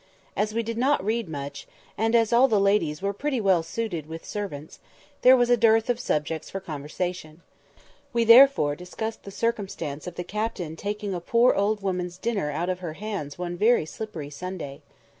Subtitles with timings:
[0.35, 4.07] As we did not read much, and as all the ladies were pretty well suited
[4.07, 4.79] with servants,
[5.21, 7.43] there was a dearth of subjects for conversation.
[8.11, 12.67] We therefore discussed the circumstance of the Captain taking a poor old woman's dinner out
[12.67, 14.81] of her hands one very slippery Sunday.